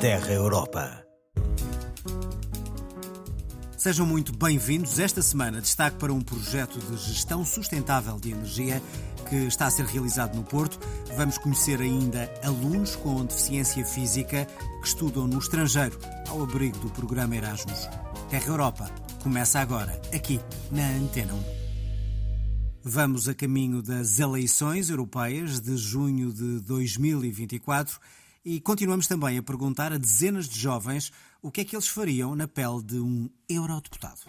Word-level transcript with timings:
Terra 0.00 0.32
Europa. 0.32 1.04
Sejam 3.76 4.06
muito 4.06 4.34
bem-vindos. 4.34 4.98
Esta 4.98 5.20
semana 5.20 5.60
destaque 5.60 5.98
para 5.98 6.10
um 6.10 6.22
projeto 6.22 6.78
de 6.78 6.96
gestão 6.96 7.44
sustentável 7.44 8.18
de 8.18 8.30
energia 8.30 8.82
que 9.28 9.36
está 9.36 9.66
a 9.66 9.70
ser 9.70 9.84
realizado 9.84 10.34
no 10.34 10.42
Porto. 10.42 10.80
Vamos 11.18 11.36
conhecer 11.36 11.82
ainda 11.82 12.32
alunos 12.42 12.96
com 12.96 13.26
deficiência 13.26 13.84
física 13.84 14.46
que 14.80 14.88
estudam 14.88 15.26
no 15.26 15.38
estrangeiro, 15.38 15.98
ao 16.30 16.44
abrigo 16.44 16.78
do 16.78 16.88
programa 16.88 17.36
Erasmus. 17.36 17.86
Terra 18.30 18.46
Europa 18.46 18.90
começa 19.22 19.60
agora, 19.60 20.00
aqui 20.14 20.40
na 20.70 20.88
Antena 20.92 21.34
1. 21.34 21.44
Vamos 22.82 23.28
a 23.28 23.34
caminho 23.34 23.82
das 23.82 24.18
eleições 24.18 24.88
europeias 24.88 25.60
de 25.60 25.76
junho 25.76 26.32
de 26.32 26.60
2024 26.60 28.00
e 28.44 28.60
continuamos 28.60 29.06
também 29.06 29.38
a 29.38 29.42
perguntar 29.42 29.92
a 29.92 29.98
dezenas 29.98 30.48
de 30.48 30.58
jovens 30.58 31.12
o 31.42 31.50
que 31.50 31.60
é 31.60 31.64
que 31.64 31.76
eles 31.76 31.88
fariam 31.88 32.34
na 32.34 32.48
pele 32.48 32.82
de 32.82 32.98
um 32.98 33.28
eurodeputado. 33.48 34.20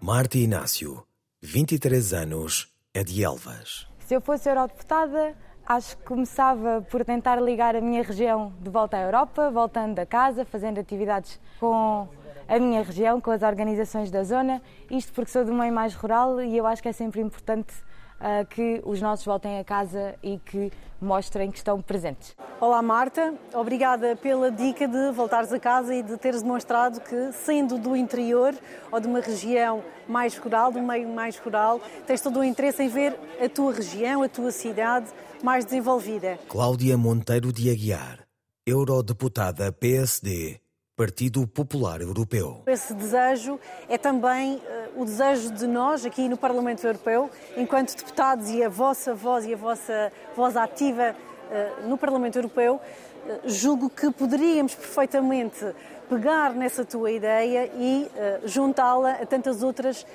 Marta 0.00 0.38
Inácio, 0.38 1.04
23 1.42 2.12
anos, 2.12 2.72
é 2.94 3.04
de 3.04 3.22
Elvas. 3.22 3.86
Se 4.06 4.14
eu 4.14 4.20
fosse 4.20 4.48
eurodeputada, 4.48 5.36
acho 5.66 5.96
que 5.98 6.04
começava 6.04 6.80
por 6.90 7.04
tentar 7.04 7.36
ligar 7.40 7.76
a 7.76 7.80
minha 7.80 8.02
região 8.02 8.54
de 8.60 8.70
volta 8.70 8.96
à 8.96 9.02
Europa, 9.02 9.50
voltando 9.50 9.98
a 9.98 10.06
casa, 10.06 10.44
fazendo 10.44 10.80
atividades 10.80 11.38
com 11.60 12.08
a 12.48 12.58
minha 12.58 12.82
região, 12.82 13.20
com 13.20 13.30
as 13.30 13.42
organizações 13.42 14.10
da 14.10 14.24
zona. 14.24 14.62
Isto 14.90 15.12
porque 15.12 15.30
sou 15.30 15.44
do 15.44 15.52
meio 15.52 15.72
mais 15.72 15.94
rural 15.94 16.40
e 16.40 16.56
eu 16.56 16.66
acho 16.66 16.82
que 16.82 16.88
é 16.88 16.92
sempre 16.92 17.20
importante 17.20 17.74
uh, 18.20 18.46
que 18.46 18.80
os 18.84 19.00
nossos 19.00 19.24
voltem 19.24 19.58
a 19.58 19.64
casa 19.64 20.14
e 20.22 20.38
que 20.38 20.70
mostrem 21.00 21.50
que 21.50 21.58
estão 21.58 21.80
presentes. 21.80 22.36
Olá 22.60 22.82
Marta, 22.82 23.34
obrigada 23.54 24.16
pela 24.16 24.50
dica 24.50 24.88
de 24.88 25.12
voltares 25.12 25.52
a 25.52 25.60
casa 25.60 25.94
e 25.94 26.02
de 26.02 26.16
teres 26.16 26.42
demonstrado 26.42 27.00
que, 27.00 27.32
sendo 27.32 27.78
do 27.78 27.94
interior 27.94 28.54
ou 28.90 29.00
de 29.00 29.06
uma 29.06 29.20
região 29.20 29.82
mais 30.08 30.36
rural, 30.36 30.72
do 30.72 30.82
meio 30.82 31.08
mais 31.08 31.38
rural, 31.38 31.80
tens 32.06 32.20
todo 32.20 32.40
o 32.40 32.44
interesse 32.44 32.82
em 32.82 32.88
ver 32.88 33.16
a 33.40 33.48
tua 33.48 33.72
região, 33.72 34.22
a 34.22 34.28
tua 34.28 34.50
cidade 34.50 35.06
mais 35.42 35.64
desenvolvida. 35.64 36.38
Cláudia 36.48 36.98
Monteiro 36.98 37.52
de 37.52 37.70
Aguiar, 37.70 38.26
Eurodeputada 38.66 39.70
PSD, 39.70 40.60
Partido 40.98 41.46
Popular 41.46 42.00
Europeu. 42.00 42.62
Esse 42.66 42.92
desejo 42.92 43.60
é 43.88 43.96
também 43.96 44.56
uh, 44.56 45.00
o 45.00 45.04
desejo 45.04 45.52
de 45.52 45.64
nós 45.64 46.04
aqui 46.04 46.28
no 46.28 46.36
Parlamento 46.36 46.84
Europeu, 46.84 47.30
enquanto 47.56 47.96
deputados 47.96 48.50
e 48.50 48.64
a 48.64 48.68
vossa 48.68 49.14
voz 49.14 49.46
e 49.46 49.54
a 49.54 49.56
vossa 49.56 50.10
voz 50.34 50.56
ativa 50.56 51.14
uh, 51.14 51.88
no 51.88 51.96
Parlamento 51.96 52.36
Europeu, 52.36 52.80
uh, 52.80 53.48
julgo 53.48 53.88
que 53.88 54.10
poderíamos 54.10 54.74
perfeitamente 54.74 55.64
pegar 56.08 56.52
nessa 56.52 56.84
tua 56.84 57.12
ideia 57.12 57.70
e 57.76 58.10
juntá-la 58.44 59.12
a 59.12 59.26
tantas 59.26 59.62
outras 59.62 60.06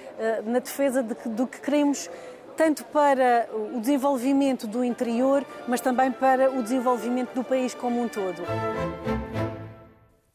na 0.44 0.58
defesa 0.58 1.04
de 1.04 1.14
que, 1.14 1.30
do 1.30 1.46
que 1.46 1.62
queremos 1.62 2.10
tanto 2.58 2.84
para 2.86 3.48
o 3.54 3.80
desenvolvimento 3.80 4.66
do 4.66 4.84
interior, 4.84 5.46
mas 5.68 5.82
também 5.82 6.12
para 6.12 6.50
o 6.50 6.64
desenvolvimento 6.64 7.36
do 7.36 7.44
país 7.44 7.76
como 7.76 8.02
um 8.02 8.08
todo. 8.08 8.42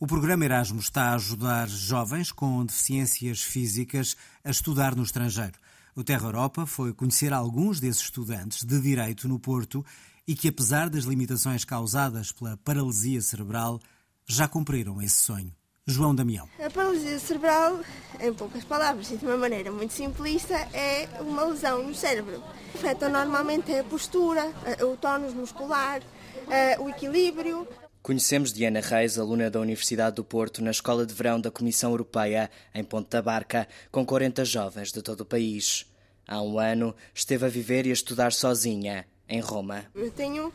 O 0.01 0.07
programa 0.07 0.45
Erasmus 0.45 0.85
está 0.85 1.11
a 1.11 1.15
ajudar 1.15 1.67
jovens 1.67 2.31
com 2.31 2.65
deficiências 2.65 3.43
físicas 3.43 4.17
a 4.45 4.51
estudar 4.51 4.95
no 4.95 5.03
estrangeiro. 5.03 5.59
O 5.97 6.05
Terra 6.05 6.29
Europa 6.29 6.65
foi 6.67 6.95
conhecer 6.95 7.33
alguns 7.33 7.81
desses 7.81 8.03
estudantes 8.03 8.63
de 8.63 8.81
direito 8.81 9.27
no 9.27 9.41
Porto 9.41 9.85
e 10.25 10.37
que, 10.37 10.47
apesar 10.47 10.89
das 10.89 11.03
limitações 11.03 11.65
causadas 11.65 12.31
pela 12.31 12.57
paralisia 12.59 13.21
cerebral, 13.21 13.81
já 14.25 14.47
cumpriram 14.47 15.03
esse 15.03 15.17
sonho. 15.17 15.53
João 15.85 16.15
Damião. 16.15 16.49
A 16.65 16.71
paralisia 16.71 17.19
cerebral, 17.19 17.81
em 18.21 18.33
poucas 18.33 18.63
palavras 18.63 19.11
e 19.11 19.17
de 19.17 19.27
uma 19.27 19.37
maneira 19.37 19.73
muito 19.73 19.95
simplista, 19.95 20.55
é 20.73 21.09
uma 21.19 21.43
lesão 21.43 21.83
no 21.83 21.93
cérebro. 21.93 22.41
Afeta 22.73 23.09
normalmente 23.09 23.75
a 23.75 23.83
postura, 23.83 24.53
o 24.81 24.97
tónus 24.97 25.35
muscular, 25.35 26.01
eh, 26.49 26.79
o 26.79 26.89
equilíbrio. 26.89 27.67
Conhecemos 28.09 28.55
Diana 28.55 28.81
Reis, 28.81 29.19
aluna 29.19 29.51
da 29.51 29.61
Universidade 29.61 30.17
do 30.17 30.25
Porto, 30.25 30.65
na 30.65 30.71
Escola 30.71 31.05
de 31.05 31.13
Verão 31.13 31.39
da 31.39 31.51
Comissão 31.51 31.91
Europeia, 31.91 32.51
em 32.75 32.83
Ponte 32.83 33.11
da 33.11 33.21
Barca, 33.21 33.69
com 33.93 34.03
40 34.03 34.47
jovens 34.47 34.91
de 34.91 35.03
todo 35.03 35.21
o 35.21 35.27
país. 35.27 35.85
Há 36.27 36.41
um 36.41 36.59
ano 36.59 36.97
esteve 37.13 37.45
a 37.45 37.51
viver 37.51 37.85
e 37.85 37.91
a 37.91 37.93
estudar 37.93 38.33
sozinha, 38.33 39.07
em 39.29 39.41
Roma. 39.41 39.85
Eu 39.95 40.11
tenho 40.11 40.51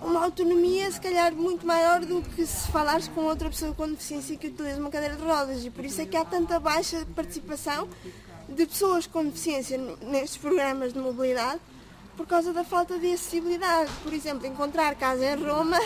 uma 0.00 0.24
autonomia, 0.24 0.90
se 0.90 0.98
calhar, 0.98 1.34
muito 1.34 1.66
maior 1.66 2.06
do 2.06 2.22
que 2.22 2.46
se 2.46 2.66
falares 2.68 3.06
com 3.08 3.20
outra 3.20 3.50
pessoa 3.50 3.74
com 3.74 3.86
deficiência 3.86 4.38
que 4.38 4.46
utiliza 4.46 4.80
uma 4.80 4.90
cadeira 4.90 5.14
de 5.14 5.22
rodas. 5.22 5.62
E 5.66 5.68
por 5.68 5.84
isso 5.84 6.00
é 6.00 6.06
que 6.06 6.16
há 6.16 6.24
tanta 6.24 6.58
baixa 6.58 7.04
participação 7.14 7.86
de 8.48 8.64
pessoas 8.64 9.06
com 9.06 9.26
deficiência 9.26 9.76
nestes 10.00 10.38
programas 10.38 10.94
de 10.94 10.98
mobilidade, 10.98 11.60
por 12.16 12.26
causa 12.26 12.50
da 12.54 12.64
falta 12.64 12.98
de 12.98 13.12
acessibilidade. 13.12 13.92
Por 14.02 14.14
exemplo, 14.14 14.46
encontrar 14.46 14.94
casa 14.94 15.34
em 15.34 15.36
Roma 15.36 15.78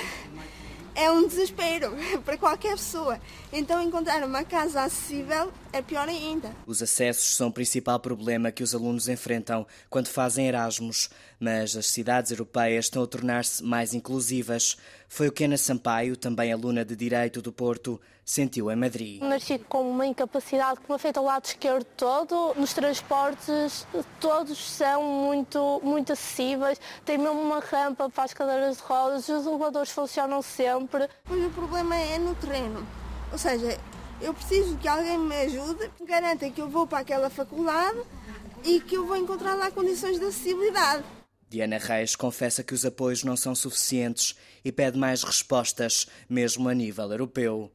é 0.95 1.11
um 1.11 1.27
desespero 1.27 1.93
para 2.25 2.37
qualquer 2.37 2.73
pessoa. 2.73 3.21
Então, 3.53 3.83
encontrar 3.83 4.23
uma 4.25 4.45
casa 4.45 4.83
acessível 4.83 5.53
é 5.73 5.81
pior 5.81 6.09
ainda. 6.09 6.55
Os 6.67 6.83
acessos 6.83 7.35
são 7.35 7.49
o 7.49 7.53
principal 7.53 7.99
problema 7.99 8.53
que 8.53 8.63
os 8.63 8.75
alunos 8.75 9.09
enfrentam 9.09 9.67
quando 9.89 10.09
fazem 10.09 10.47
Erasmus, 10.47 11.09
mas 11.41 11.77
as 11.77 11.87
cidades 11.87 12.31
europeias 12.31 12.87
estão 12.87 13.03
a 13.03 13.07
tornar-se 13.07 13.63
mais 13.65 13.95
inclusivas. 13.95 14.77
Foi 15.09 15.29
o 15.29 15.33
que 15.33 15.45
Ana 15.45 15.57
Sampaio, 15.57 16.17
também 16.17 16.53
aluna 16.53 16.85
de 16.85 16.95
Direito 16.95 17.41
do 17.43 17.53
Porto, 17.53 18.01
sentiu 18.25 18.71
em 18.71 18.77
Madrid. 18.77 19.21
Nasci 19.23 19.59
com 19.59 19.91
uma 19.91 20.07
incapacidade 20.07 20.81
que 20.81 20.89
me 20.89 20.95
afeta 20.95 21.21
o 21.21 21.25
lado 21.25 21.45
esquerdo 21.45 21.85
todo. 21.97 22.55
Nos 22.57 22.73
transportes, 22.73 23.87
todos 24.21 24.59
são 24.59 25.03
muito, 25.03 25.81
muito 25.83 26.13
acessíveis. 26.13 26.81
Tem 27.05 27.19
mesmo 27.19 27.41
uma 27.41 27.61
rampa 27.61 28.09
para 28.09 28.25
as 28.25 28.35
cadeiras 28.35 28.77
de 28.77 28.83
rodas, 28.83 29.29
os 29.29 29.47
elevadores 29.47 29.91
funcionam 29.91 30.43
sempre. 30.43 31.09
Pois 31.25 31.45
o 31.45 31.51
problema 31.51 31.97
é 31.97 32.19
no 32.19 32.35
terreno. 32.35 32.87
Ou 33.33 33.39
seja, 33.39 33.79
eu 34.23 34.33
preciso 34.33 34.77
que 34.79 34.87
alguém 34.87 35.19
me 35.19 35.35
ajude, 35.35 35.91
que 35.97 36.07
garanta 36.07 36.49
que 36.49 36.61
eu 36.61 36.69
vou 36.69 36.87
para 36.87 37.01
aquela 37.01 37.29
faculdade 37.29 37.99
e 38.65 38.81
que 38.81 38.97
eu 38.97 39.05
vou 39.05 39.17
encontrar 39.17 39.55
lá 39.55 39.71
condições 39.71 40.19
de 40.19 40.25
acessibilidade. 40.25 41.05
Diana 41.49 41.77
Reis 41.77 42.15
confessa 42.15 42.63
que 42.63 42.73
os 42.73 42.87
apoios 42.87 43.25
não 43.25 43.37
são 43.37 43.55
suficientes 43.55 44.37
e 44.65 44.71
pede 44.71 44.97
mais 44.97 45.23
respostas, 45.23 46.07
mesmo 46.29 46.69
a 46.69 46.75
nível 46.75 47.11
europeu. 47.11 47.71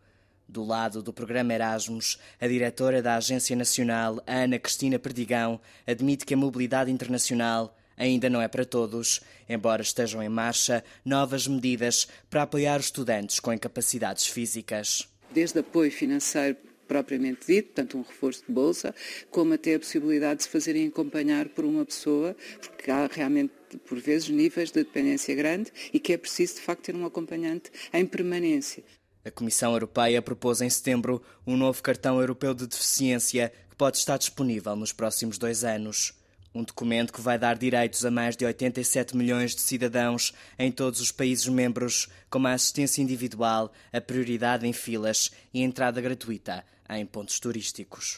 Do 0.48 0.64
lado 0.64 1.04
do 1.04 1.12
programa 1.12 1.54
Erasmus, 1.54 2.18
a 2.40 2.48
diretora 2.48 3.02
da 3.02 3.16
Agência 3.16 3.56
Nacional, 3.56 4.24
Ana 4.26 4.58
Cristina 4.58 4.98
Perdigão, 4.98 5.60
admite 5.86 6.26
que 6.26 6.34
a 6.34 6.38
mobilidade 6.38 6.90
internacional 6.90 7.76
ainda 7.98 8.30
não 8.30 8.42
é 8.42 8.48
para 8.48 8.64
todos, 8.64 9.20
embora 9.50 9.82
estejam 9.82 10.24
em 10.24 10.30
marcha 10.30 10.84
novas 11.04 11.48
medidas 11.48 12.08
para 12.30 12.44
apoiar 12.44 12.80
os 12.80 12.86
estudantes 12.86 13.40
com 13.40 13.52
incapacidades 13.52 14.26
físicas 14.28 15.08
desde 15.34 15.60
apoio 15.60 15.92
financeiro 15.92 16.58
propriamente 16.88 17.46
dito, 17.46 17.74
tanto 17.74 17.98
um 17.98 18.02
reforço 18.02 18.44
de 18.48 18.52
bolsa, 18.52 18.96
como 19.30 19.54
até 19.54 19.76
a 19.76 19.80
possibilidade 19.80 20.38
de 20.38 20.44
se 20.44 20.50
fazerem 20.50 20.88
acompanhar 20.88 21.50
por 21.50 21.66
uma 21.66 21.86
pessoa, 21.86 22.36
porque 22.62 22.90
há 22.90 23.08
realmente, 23.08 23.52
por 23.86 24.00
vezes, 24.00 24.30
níveis 24.30 24.72
de 24.72 24.84
dependência 24.84 25.36
grande 25.36 25.72
e 25.94 26.00
que 26.00 26.14
é 26.14 26.18
preciso, 26.18 26.56
de 26.56 26.62
facto, 26.62 26.84
ter 26.84 26.96
um 26.96 27.06
acompanhante 27.06 27.70
em 27.94 28.06
permanência. 28.06 28.84
A 29.26 29.32
Comissão 29.32 29.74
Europeia 29.74 30.22
propôs 30.22 30.62
em 30.62 30.70
setembro 30.70 31.22
um 31.46 31.58
novo 31.58 31.84
cartão 31.84 32.20
europeu 32.20 32.54
de 32.54 32.66
deficiência 32.66 33.52
que 33.70 33.76
pode 33.76 33.98
estar 33.98 34.18
disponível 34.18 34.74
nos 34.76 34.94
próximos 34.94 35.38
dois 35.38 35.66
anos. 35.66 36.17
Um 36.58 36.64
documento 36.64 37.14
que 37.14 37.22
vai 37.22 37.38
dar 37.38 37.56
direitos 37.56 38.04
a 38.04 38.10
mais 38.10 38.36
de 38.36 38.44
87 38.44 39.16
milhões 39.16 39.54
de 39.54 39.62
cidadãos 39.62 40.34
em 40.58 40.72
todos 40.72 41.00
os 41.00 41.12
países 41.12 41.48
membros, 41.48 42.08
como 42.32 42.48
a 42.48 42.54
assistência 42.54 43.00
individual, 43.00 43.72
a 43.94 44.02
prioridade 44.02 44.66
em 44.66 44.74
filas 44.74 45.30
e 45.54 45.62
a 45.62 45.64
entrada 45.64 46.02
gratuita 46.02 46.66
em 46.90 47.06
pontos 47.06 47.40
turísticos. 47.40 48.18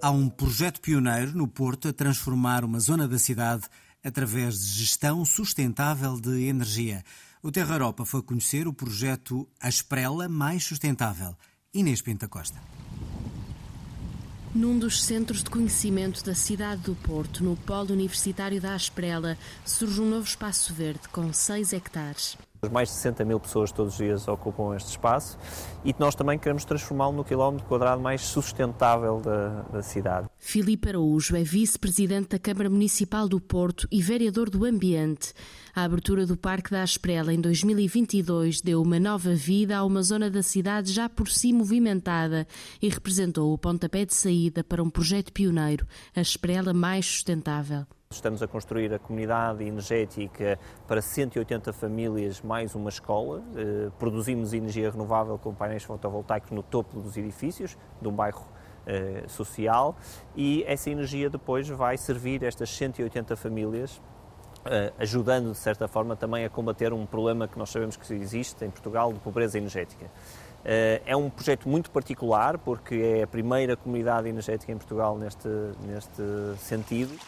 Há 0.00 0.10
um 0.10 0.30
projeto 0.30 0.80
pioneiro 0.80 1.36
no 1.36 1.46
Porto 1.46 1.86
a 1.86 1.92
transformar 1.92 2.64
uma 2.64 2.80
zona 2.80 3.06
da 3.06 3.18
cidade 3.18 3.64
através 4.02 4.58
de 4.58 4.78
gestão 4.78 5.22
sustentável 5.26 6.18
de 6.18 6.46
energia. 6.46 7.04
O 7.42 7.52
Terra 7.52 7.74
Europa 7.74 8.06
foi 8.06 8.22
conhecer 8.22 8.66
o 8.66 8.72
projeto 8.72 9.46
Asprela 9.60 10.30
Mais 10.30 10.64
Sustentável. 10.64 11.36
Inês 11.72 12.02
Pinta 12.02 12.26
Costa. 12.26 12.58
Num 14.52 14.76
dos 14.76 15.04
centros 15.04 15.44
de 15.44 15.50
conhecimento 15.50 16.24
da 16.24 16.34
cidade 16.34 16.82
do 16.82 16.96
Porto, 16.96 17.44
no 17.44 17.54
Polo 17.54 17.92
Universitário 17.92 18.60
da 18.60 18.74
Asprela, 18.74 19.38
surge 19.64 20.00
um 20.00 20.10
novo 20.10 20.24
espaço 20.26 20.74
verde 20.74 21.08
com 21.10 21.32
6 21.32 21.72
hectares. 21.72 22.36
Mais 22.72 22.88
de 22.88 22.96
60 22.96 23.24
mil 23.24 23.38
pessoas 23.38 23.70
todos 23.70 23.92
os 23.92 23.98
dias 23.98 24.26
ocupam 24.26 24.74
este 24.74 24.90
espaço 24.90 25.38
e 25.84 25.94
nós 25.96 26.16
também 26.16 26.40
queremos 26.40 26.64
transformá-lo 26.64 27.12
no 27.12 27.24
quilómetro 27.24 27.64
quadrado 27.68 28.02
mais 28.02 28.22
sustentável 28.22 29.20
da, 29.20 29.62
da 29.62 29.80
cidade. 29.80 30.28
Filipe 30.42 30.88
Araújo 30.88 31.36
é 31.36 31.44
vice-presidente 31.44 32.30
da 32.30 32.38
Câmara 32.38 32.70
Municipal 32.70 33.28
do 33.28 33.38
Porto 33.38 33.86
e 33.92 34.00
vereador 34.00 34.48
do 34.48 34.64
Ambiente. 34.64 35.34
A 35.76 35.84
abertura 35.84 36.24
do 36.24 36.36
Parque 36.36 36.70
da 36.70 36.82
Asprela 36.82 37.32
em 37.32 37.40
2022 37.40 38.62
deu 38.62 38.80
uma 38.80 38.98
nova 38.98 39.34
vida 39.34 39.76
a 39.76 39.84
uma 39.84 40.02
zona 40.02 40.30
da 40.30 40.42
cidade 40.42 40.92
já 40.92 41.10
por 41.10 41.28
si 41.28 41.52
movimentada 41.52 42.46
e 42.80 42.88
representou 42.88 43.52
o 43.52 43.58
pontapé 43.58 44.06
de 44.06 44.14
saída 44.14 44.64
para 44.64 44.82
um 44.82 44.88
projeto 44.88 45.30
pioneiro, 45.30 45.86
a 46.16 46.20
Asprela 46.20 46.72
mais 46.72 47.04
sustentável. 47.04 47.84
Estamos 48.10 48.42
a 48.42 48.48
construir 48.48 48.92
a 48.92 48.98
comunidade 48.98 49.62
energética 49.62 50.58
para 50.88 51.00
180 51.00 51.72
famílias, 51.72 52.40
mais 52.40 52.74
uma 52.74 52.88
escola. 52.88 53.44
Eh, 53.54 53.90
produzimos 54.00 54.52
energia 54.52 54.90
renovável 54.90 55.38
com 55.38 55.54
painéis 55.54 55.84
fotovoltaicos 55.84 56.50
no 56.50 56.62
topo 56.62 56.98
dos 57.00 57.16
edifícios 57.16 57.76
de 58.02 58.08
um 58.08 58.12
bairro 58.12 58.44
eh, 58.86 59.24
social 59.28 59.96
e 60.34 60.64
essa 60.66 60.90
energia 60.90 61.28
depois 61.28 61.68
vai 61.68 61.96
servir 61.96 62.42
estas 62.42 62.70
180 62.70 63.36
famílias 63.36 64.00
Uh, 64.60 64.92
ajudando 64.98 65.52
de 65.52 65.56
certa 65.56 65.88
forma 65.88 66.14
também 66.14 66.44
a 66.44 66.50
combater 66.50 66.92
um 66.92 67.06
problema 67.06 67.48
que 67.48 67.58
nós 67.58 67.70
sabemos 67.70 67.96
que 67.96 68.12
existe 68.12 68.62
em 68.62 68.68
Portugal 68.68 69.10
de 69.10 69.18
pobreza 69.18 69.56
energética. 69.56 70.04
Uh, 70.04 71.00
é 71.06 71.16
um 71.16 71.30
projeto 71.30 71.66
muito 71.66 71.90
particular 71.90 72.58
porque 72.58 72.94
é 72.94 73.22
a 73.22 73.26
primeira 73.26 73.74
comunidade 73.74 74.28
energética 74.28 74.70
em 74.70 74.76
Portugal 74.76 75.16
neste, 75.16 75.48
neste 75.80 76.22
sentido. 76.58 77.18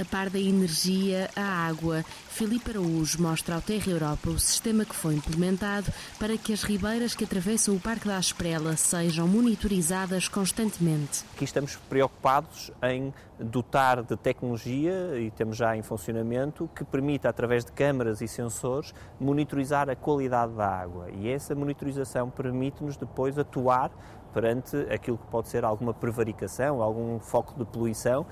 A 0.00 0.04
par 0.04 0.28
da 0.28 0.40
energia, 0.40 1.30
a 1.36 1.68
água, 1.68 2.04
Filipe 2.28 2.70
Araújo 2.70 3.22
mostra 3.22 3.54
ao 3.54 3.62
Terra 3.62 3.92
Europa 3.92 4.28
o 4.28 4.38
sistema 4.40 4.84
que 4.84 4.94
foi 4.94 5.14
implementado 5.14 5.92
para 6.18 6.36
que 6.36 6.52
as 6.52 6.64
ribeiras 6.64 7.14
que 7.14 7.22
atravessam 7.22 7.76
o 7.76 7.80
Parque 7.80 8.08
da 8.08 8.16
Asprela 8.16 8.76
sejam 8.76 9.28
monitorizadas 9.28 10.26
constantemente. 10.26 11.24
Aqui 11.32 11.44
estamos 11.44 11.76
preocupados 11.88 12.72
em 12.82 13.14
dotar 13.38 14.02
de 14.02 14.16
tecnologia, 14.16 15.16
e 15.16 15.30
temos 15.30 15.56
já 15.56 15.76
em 15.76 15.82
funcionamento, 15.82 16.68
que 16.74 16.82
permita, 16.82 17.28
através 17.28 17.64
de 17.64 17.70
câmaras 17.70 18.20
e 18.20 18.26
sensores, 18.26 18.92
monitorizar 19.20 19.88
a 19.88 19.94
qualidade 19.94 20.54
da 20.54 20.66
água. 20.68 21.08
E 21.12 21.28
essa 21.28 21.54
monitorização 21.54 22.30
permite-nos 22.30 22.96
depois 22.96 23.38
atuar 23.38 23.92
perante 24.32 24.76
aquilo 24.92 25.18
que 25.18 25.26
pode 25.28 25.48
ser 25.48 25.64
alguma 25.64 25.94
prevaricação, 25.94 26.82
algum 26.82 27.20
foco 27.20 27.56
de 27.56 27.64
poluição. 27.64 28.26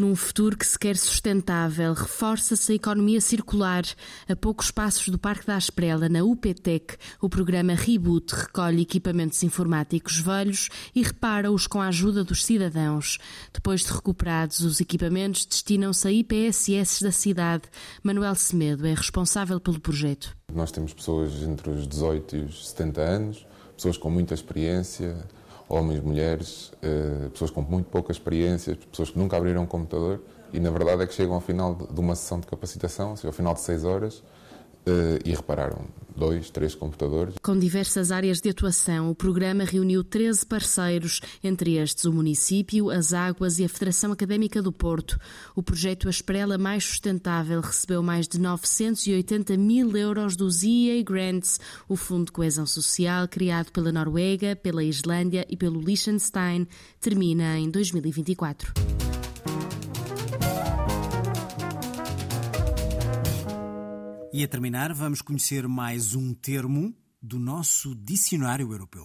Num 0.00 0.16
futuro 0.16 0.56
que 0.56 0.66
se 0.66 0.78
quer 0.78 0.96
sustentável, 0.96 1.92
reforça-se 1.92 2.72
a 2.72 2.74
economia 2.74 3.20
circular. 3.20 3.84
A 4.26 4.34
poucos 4.34 4.70
passos 4.70 5.10
do 5.10 5.18
Parque 5.18 5.46
da 5.46 5.56
Asprela, 5.56 6.08
na 6.08 6.24
UPTEC, 6.24 6.96
o 7.20 7.28
programa 7.28 7.74
Reboot 7.74 8.34
recolhe 8.34 8.80
equipamentos 8.80 9.42
informáticos 9.42 10.18
velhos 10.18 10.70
e 10.94 11.02
repara-os 11.02 11.66
com 11.66 11.82
a 11.82 11.88
ajuda 11.88 12.24
dos 12.24 12.46
cidadãos. 12.46 13.18
Depois 13.52 13.82
de 13.82 13.92
recuperados, 13.92 14.60
os 14.60 14.80
equipamentos 14.80 15.44
destinam-se 15.44 16.08
a 16.08 16.10
IPSS 16.10 17.04
da 17.04 17.12
cidade. 17.12 17.64
Manuel 18.02 18.34
Semedo 18.34 18.86
é 18.86 18.94
responsável 18.94 19.60
pelo 19.60 19.78
projeto. 19.78 20.34
Nós 20.50 20.72
temos 20.72 20.94
pessoas 20.94 21.42
entre 21.42 21.68
os 21.68 21.86
18 21.86 22.36
e 22.36 22.40
os 22.44 22.70
70 22.70 23.00
anos, 23.02 23.46
pessoas 23.76 23.98
com 23.98 24.10
muita 24.10 24.32
experiência, 24.32 25.28
homens, 25.70 26.00
mulheres, 26.00 26.72
eh, 26.82 27.28
pessoas 27.32 27.50
com 27.50 27.62
muito 27.62 27.86
pouca 27.86 28.10
experiência, 28.10 28.76
pessoas 28.90 29.10
que 29.10 29.18
nunca 29.18 29.36
abriram 29.36 29.62
um 29.62 29.66
computador 29.66 30.20
e 30.52 30.58
na 30.58 30.70
verdade 30.70 31.02
é 31.02 31.06
que 31.06 31.14
chegam 31.14 31.34
ao 31.34 31.40
final 31.40 31.74
de 31.74 32.00
uma 32.00 32.16
sessão 32.16 32.40
de 32.40 32.46
capacitação, 32.48 33.14
ao 33.24 33.32
final 33.32 33.54
de 33.54 33.60
seis 33.60 33.84
horas, 33.84 34.22
e 35.24 35.30
repararam 35.30 35.86
dois, 36.20 36.50
três 36.50 36.74
computadores. 36.74 37.34
Com 37.42 37.58
diversas 37.58 38.12
áreas 38.12 38.40
de 38.40 38.50
atuação, 38.50 39.10
o 39.10 39.14
programa 39.14 39.64
reuniu 39.64 40.04
13 40.04 40.44
parceiros, 40.44 41.20
entre 41.42 41.76
estes 41.76 42.04
o 42.04 42.12
município, 42.12 42.90
as 42.90 43.12
águas 43.12 43.58
e 43.58 43.64
a 43.64 43.68
Federação 43.68 44.12
Académica 44.12 44.60
do 44.60 44.70
Porto. 44.70 45.18
O 45.56 45.62
projeto 45.62 46.08
Asprela 46.08 46.58
Mais 46.58 46.84
Sustentável 46.84 47.60
recebeu 47.60 48.02
mais 48.02 48.28
de 48.28 48.38
980 48.38 49.56
mil 49.56 49.96
euros 49.96 50.36
dos 50.36 50.62
EA 50.62 51.02
Grants, 51.02 51.58
o 51.88 51.96
Fundo 51.96 52.26
de 52.26 52.32
Coesão 52.32 52.66
Social 52.66 53.26
criado 53.26 53.72
pela 53.72 53.90
Noruega, 53.90 54.54
pela 54.54 54.84
Islândia 54.84 55.46
e 55.48 55.56
pelo 55.56 55.80
Liechtenstein. 55.80 56.66
Termina 57.00 57.58
em 57.58 57.70
2024. 57.70 59.09
E 64.32 64.44
a 64.44 64.48
terminar, 64.48 64.92
vamos 64.94 65.20
conhecer 65.20 65.66
mais 65.66 66.14
um 66.14 66.32
termo 66.32 66.94
do 67.20 67.36
nosso 67.36 67.96
dicionário 67.96 68.72
europeu. 68.72 69.04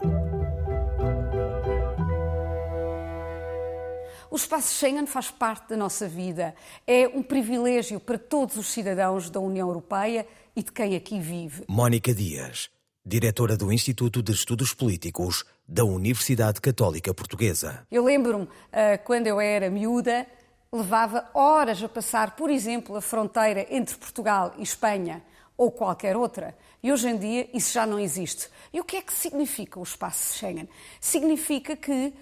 O 4.30 4.36
espaço 4.36 4.76
Schengen 4.76 5.08
faz 5.08 5.32
parte 5.32 5.70
da 5.70 5.78
nossa 5.78 6.08
vida. 6.08 6.54
É 6.86 7.08
um 7.08 7.24
privilégio 7.24 8.00
para 8.00 8.20
todos 8.20 8.56
os 8.56 8.68
cidadãos 8.68 9.28
da 9.32 9.40
União 9.40 9.68
Europeia 9.68 10.28
e 10.56 10.62
de 10.62 10.72
quem 10.72 10.96
aqui 10.96 11.20
vive. 11.20 11.64
Mónica 11.68 12.14
Dias, 12.14 12.70
diretora 13.04 13.58
do 13.58 13.72
Instituto 13.72 14.22
de 14.22 14.32
Estudos 14.32 14.76
Políticos 14.76 15.44
da 15.68 15.84
Universidade 15.84 16.62
Católica 16.62 17.12
Portuguesa. 17.16 17.88
Eu 17.90 18.04
lembro-me, 18.04 18.48
ah, 18.72 19.00
quando 19.00 19.26
eu 19.26 19.42
era 19.42 19.72
miúda, 19.72 20.28
levava 20.76 21.30
horas 21.34 21.82
a 21.82 21.88
passar, 21.88 22.36
por 22.36 22.50
exemplo, 22.50 22.96
a 22.96 23.02
fronteira 23.02 23.66
entre 23.70 23.96
Portugal 23.96 24.54
e 24.58 24.64
Espanha 24.64 25.24
ou 25.58 25.72
qualquer 25.72 26.18
outra. 26.18 26.56
E 26.84 26.92
hoje 26.92 27.08
em 27.10 27.18
dia 27.18 27.50
isso 27.54 27.74
já 27.74 27.86
não 27.86 27.98
existe. 27.98 28.50
E 28.74 28.80
o 28.80 28.84
que 28.84 28.98
é 28.98 29.02
que 29.02 29.14
significa 29.14 29.80
o 29.80 29.84
espaço 29.84 30.38
Schengen? 30.38 30.68
Significa 31.00 31.76
que 31.76 32.08
uh, 32.08 32.14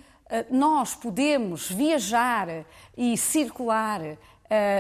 nós 0.52 0.94
podemos 0.94 1.70
viajar 1.70 2.48
e 2.96 3.18
circular 3.18 4.02
uh, 4.02 4.18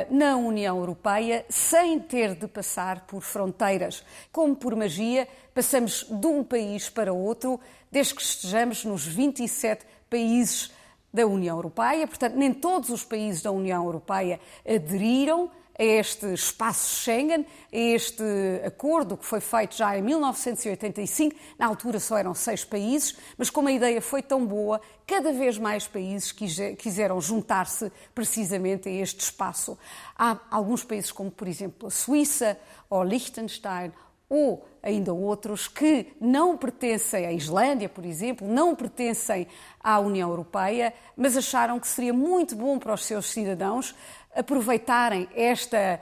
na 0.09 0.37
União 0.37 0.77
Europeia 0.77 1.43
sem 1.49 1.99
ter 1.99 2.35
de 2.35 2.47
passar 2.47 3.01
por 3.07 3.21
fronteiras. 3.21 4.05
Como 4.31 4.55
por 4.55 4.75
magia, 4.75 5.27
passamos 5.53 6.05
de 6.07 6.27
um 6.27 6.43
país 6.43 6.89
para 6.89 7.11
outro, 7.11 7.59
desde 7.91 8.13
que 8.13 8.21
estejamos 8.21 8.85
nos 8.85 9.05
27 9.05 9.83
países 10.09 10.71
da 11.13 11.27
União 11.27 11.55
Europeia. 11.55 12.07
Portanto, 12.07 12.35
nem 12.35 12.53
todos 12.53 12.89
os 12.89 13.03
países 13.03 13.41
da 13.41 13.51
União 13.51 13.85
Europeia 13.85 14.39
aderiram 14.67 15.51
a 15.77 15.83
este 15.83 16.31
espaço 16.33 17.01
Schengen, 17.01 17.45
a 17.71 17.77
este 17.77 18.23
acordo 18.65 19.17
que 19.17 19.25
foi 19.25 19.39
feito 19.39 19.75
já 19.75 19.97
em 19.97 20.01
1985. 20.01 21.35
Na 21.57 21.65
altura 21.65 21.99
só 21.99 22.17
eram 22.17 22.33
seis 22.33 22.63
países, 22.63 23.17
mas 23.37 23.49
como 23.49 23.67
a 23.67 23.71
ideia 23.71 24.01
foi 24.01 24.21
tão 24.21 24.45
boa, 24.45 24.79
cada 25.07 25.33
vez 25.33 25.57
mais 25.57 25.87
países 25.87 26.31
quiseram 26.31 27.19
juntar-se 27.19 27.91
precisamente 28.13 28.87
a 28.87 28.91
este 28.91 29.21
espaço. 29.21 29.77
Há 30.15 30.37
alguns 30.51 30.83
países, 30.83 31.11
como 31.11 31.31
por 31.31 31.47
exemplo 31.47 31.87
a 31.87 31.91
Suíça 31.91 32.57
ou 32.89 33.03
Liechtenstein 33.03 33.91
ou 34.33 34.65
ainda 34.81 35.13
outros 35.13 35.67
que 35.67 36.07
não 36.19 36.57
pertencem 36.57 37.27
à 37.27 37.31
Islândia, 37.31 37.87
por 37.87 38.03
exemplo, 38.03 38.47
não 38.47 38.75
pertencem 38.75 39.47
à 39.79 39.99
União 39.99 40.27
Europeia, 40.27 40.91
mas 41.15 41.37
acharam 41.37 41.79
que 41.79 41.87
seria 41.87 42.11
muito 42.11 42.55
bom 42.55 42.79
para 42.79 42.95
os 42.95 43.05
seus 43.05 43.27
cidadãos 43.27 43.93
aproveitarem 44.35 45.27
esta 45.35 45.99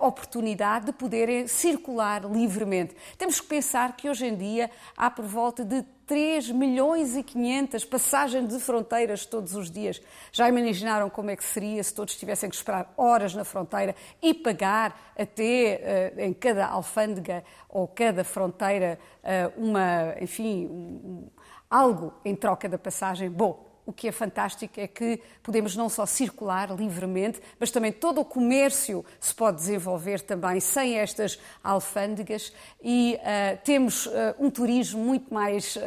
uh, 0.00 0.06
oportunidade 0.06 0.86
de 0.86 0.92
poderem 0.92 1.46
circular 1.46 2.24
livremente. 2.24 2.96
Temos 3.18 3.40
que 3.40 3.46
pensar 3.46 3.96
que 3.96 4.08
hoje 4.08 4.26
em 4.26 4.34
dia 4.34 4.70
há 4.96 5.10
por 5.10 5.24
volta 5.24 5.64
de 5.64 5.82
3 6.06 6.50
milhões 6.50 7.16
e 7.16 7.22
500 7.22 7.84
passagens 7.84 8.48
de 8.48 8.60
fronteiras 8.60 9.24
todos 9.24 9.54
os 9.54 9.70
dias. 9.70 10.02
Já 10.32 10.48
imaginaram 10.48 11.08
como 11.08 11.30
é 11.30 11.36
que 11.36 11.44
seria 11.44 11.82
se 11.82 11.94
todos 11.94 12.16
tivessem 12.16 12.50
que 12.50 12.56
esperar 12.56 12.92
horas 12.96 13.34
na 13.34 13.44
fronteira 13.44 13.94
e 14.20 14.34
pagar 14.34 15.12
até 15.18 16.12
uh, 16.16 16.20
em 16.20 16.32
cada 16.32 16.66
alfândega 16.66 17.44
ou 17.68 17.88
cada 17.88 18.24
fronteira 18.24 18.98
uh, 19.22 19.62
uma, 19.62 20.14
enfim, 20.20 20.66
um, 20.66 21.28
algo 21.70 22.12
em 22.24 22.34
troca 22.34 22.68
da 22.68 22.78
passagem? 22.78 23.30
Bom, 23.30 23.73
o 23.86 23.92
que 23.92 24.08
é 24.08 24.12
fantástico 24.12 24.80
é 24.80 24.86
que 24.86 25.20
podemos 25.42 25.76
não 25.76 25.88
só 25.88 26.06
circular 26.06 26.74
livremente, 26.74 27.40
mas 27.58 27.70
também 27.70 27.92
todo 27.92 28.20
o 28.20 28.24
comércio 28.24 29.04
se 29.20 29.34
pode 29.34 29.58
desenvolver 29.58 30.20
também 30.20 30.60
sem 30.60 30.98
estas 30.98 31.38
alfândegas 31.62 32.52
e 32.82 33.18
uh, 33.18 33.58
temos 33.64 34.06
uh, 34.06 34.10
um 34.38 34.50
turismo 34.50 35.02
muito 35.04 35.32
mais 35.32 35.76
uh, 35.76 35.80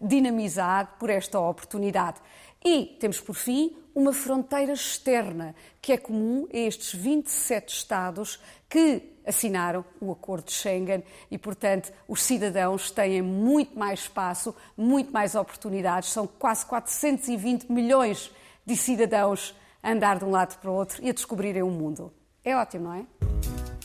dinamizado 0.00 0.90
por 0.98 1.10
esta 1.10 1.40
oportunidade. 1.40 2.18
E 2.64 2.96
temos, 2.98 3.20
por 3.20 3.34
fim, 3.34 3.76
uma 3.94 4.12
fronteira 4.12 4.72
externa 4.72 5.54
que 5.80 5.92
é 5.92 5.96
comum 5.96 6.46
a 6.52 6.56
estes 6.56 6.92
27 6.94 7.74
Estados 7.74 8.40
que 8.68 9.02
assinaram 9.28 9.84
o 10.00 10.10
Acordo 10.10 10.46
de 10.46 10.52
Schengen 10.52 11.04
e, 11.30 11.36
portanto, 11.36 11.92
os 12.08 12.22
cidadãos 12.22 12.90
têm 12.90 13.20
muito 13.20 13.78
mais 13.78 14.00
espaço, 14.00 14.54
muito 14.76 15.12
mais 15.12 15.34
oportunidades. 15.34 16.10
São 16.10 16.26
quase 16.26 16.64
420 16.66 17.70
milhões 17.70 18.30
de 18.64 18.74
cidadãos 18.74 19.54
a 19.82 19.92
andar 19.92 20.18
de 20.18 20.24
um 20.24 20.30
lado 20.30 20.58
para 20.58 20.70
o 20.70 20.74
outro 20.74 21.04
e 21.04 21.10
a 21.10 21.12
descobrirem 21.12 21.62
o 21.62 21.70
mundo. 21.70 22.12
É 22.42 22.56
ótimo, 22.56 22.84
não 22.84 22.94
é? 22.94 23.04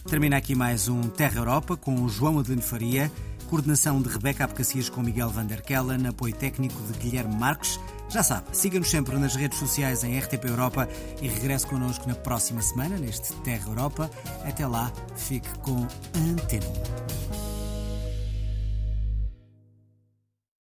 Termina 0.10 0.38
aqui 0.38 0.56
mais 0.56 0.88
um 0.88 1.02
Terra 1.10 1.40
Europa 1.40 1.76
com 1.76 1.96
o 1.96 2.10
João 2.10 2.40
Adelino 2.40 2.62
Faria, 2.62 3.12
coordenação 3.50 4.02
de 4.02 4.10
Rebeca 4.10 4.44
Abcacias 4.44 4.90
com 4.90 5.02
Miguel 5.02 5.30
Van 5.30 5.46
der 5.46 5.62
Kellen, 5.62 6.08
apoio 6.08 6.34
técnico 6.36 6.80
de 6.84 6.98
Guilherme 7.00 7.36
Marques. 7.36 7.80
Já 8.14 8.22
sabe, 8.22 8.56
siga-nos 8.56 8.92
sempre 8.92 9.18
nas 9.18 9.36
redes 9.36 9.58
sociais 9.58 10.04
em 10.04 10.20
RTP 10.20 10.46
Europa 10.46 10.88
e 11.20 11.28
regresse 11.28 11.66
connosco 11.66 12.08
na 12.08 12.14
próxima 12.14 12.62
semana, 12.62 12.96
neste 12.96 13.34
Terra 13.38 13.68
Europa. 13.68 14.08
Até 14.46 14.68
lá, 14.68 14.94
fique 15.16 15.50
com 15.64 15.88
Antena 16.14 17.53